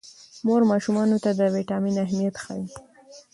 [0.45, 2.65] مور ماشومانو ته د ویټامین اهمیت ښيي.